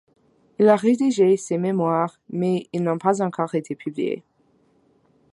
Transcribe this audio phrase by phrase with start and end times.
[0.57, 4.23] Il a rédigé ses mémoires, mais ils n'ont pas encore été publiés.